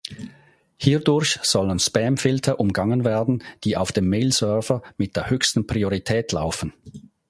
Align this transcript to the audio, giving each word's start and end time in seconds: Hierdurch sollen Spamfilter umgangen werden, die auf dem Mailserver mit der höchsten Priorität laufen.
Hierdurch 0.77 1.37
sollen 1.43 1.77
Spamfilter 1.77 2.59
umgangen 2.59 3.05
werden, 3.05 3.43
die 3.63 3.77
auf 3.77 3.91
dem 3.91 4.09
Mailserver 4.09 4.81
mit 4.97 5.15
der 5.15 5.29
höchsten 5.29 5.67
Priorität 5.67 6.31
laufen. 6.31 6.73